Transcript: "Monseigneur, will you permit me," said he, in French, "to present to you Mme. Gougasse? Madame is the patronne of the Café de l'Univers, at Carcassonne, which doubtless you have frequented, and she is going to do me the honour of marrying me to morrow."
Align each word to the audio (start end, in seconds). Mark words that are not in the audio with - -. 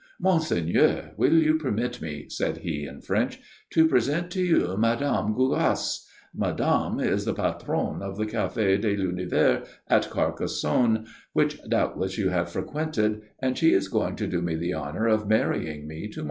"Monseigneur, 0.19 1.11
will 1.15 1.33
you 1.35 1.59
permit 1.59 2.01
me," 2.01 2.25
said 2.27 2.57
he, 2.57 2.87
in 2.87 3.01
French, 3.01 3.39
"to 3.69 3.87
present 3.87 4.31
to 4.31 4.41
you 4.41 4.75
Mme. 4.75 5.35
Gougasse? 5.35 6.07
Madame 6.33 6.99
is 6.99 7.23
the 7.23 7.35
patronne 7.35 8.01
of 8.01 8.17
the 8.17 8.25
Café 8.25 8.81
de 8.81 8.97
l'Univers, 8.97 9.67
at 9.87 10.09
Carcassonne, 10.09 11.05
which 11.33 11.59
doubtless 11.69 12.17
you 12.17 12.29
have 12.29 12.49
frequented, 12.51 13.21
and 13.43 13.55
she 13.55 13.73
is 13.73 13.89
going 13.89 14.15
to 14.15 14.25
do 14.25 14.41
me 14.41 14.55
the 14.55 14.73
honour 14.73 15.05
of 15.07 15.29
marrying 15.29 15.87
me 15.87 16.07
to 16.07 16.19
morrow." 16.19 16.19